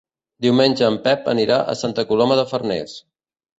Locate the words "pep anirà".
1.03-1.59